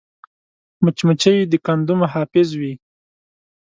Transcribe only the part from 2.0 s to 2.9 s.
محافظ وي